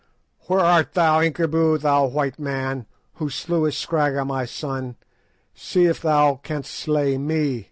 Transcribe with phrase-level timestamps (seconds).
[0.47, 6.73] "Where art thou, Incubu, thou white man, who slewest Scragga my son—see if thou canst
[6.73, 7.59] slay me!"